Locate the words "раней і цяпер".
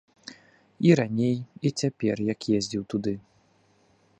0.99-2.15